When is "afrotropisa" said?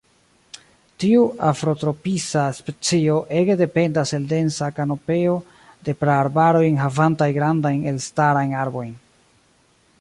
1.49-2.45